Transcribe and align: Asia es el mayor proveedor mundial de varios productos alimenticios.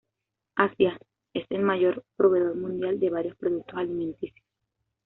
Asia 0.55 0.97
es 1.31 1.45
el 1.51 1.61
mayor 1.61 2.03
proveedor 2.17 2.55
mundial 2.55 2.99
de 2.99 3.11
varios 3.11 3.35
productos 3.35 3.77
alimenticios. 3.77 4.43